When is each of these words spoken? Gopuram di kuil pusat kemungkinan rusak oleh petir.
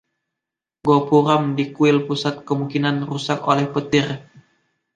Gopuram 0.87 1.43
di 1.57 1.65
kuil 1.75 1.97
pusat 2.09 2.35
kemungkinan 2.47 2.97
rusak 3.09 3.39
oleh 3.51 3.65
petir. 3.73 4.07